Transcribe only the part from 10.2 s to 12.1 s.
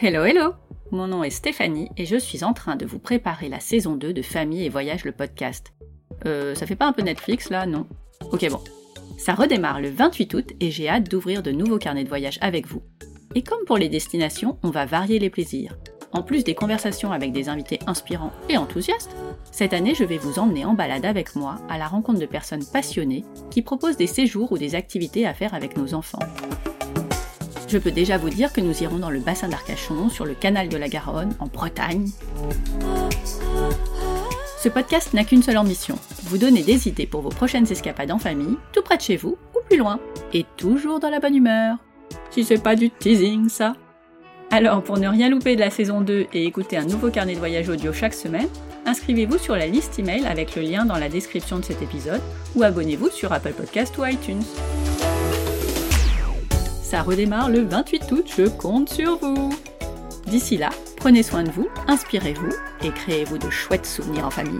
août et j'ai hâte d'ouvrir de nouveaux carnets de